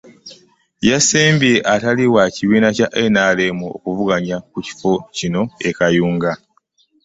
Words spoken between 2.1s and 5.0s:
wa kibiina kya NRM okuvuganya ku kifo